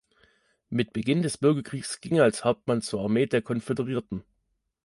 Mit 0.71 0.93
Beginn 0.93 1.21
des 1.21 1.37
Bürgerkriegs 1.37 2.01
ging 2.01 2.15
er 2.17 2.23
als 2.23 2.43
Hauptmann 2.43 2.81
zur 2.81 3.01
Armee 3.01 3.27
der 3.27 3.43
Konföderierten. 3.43 4.23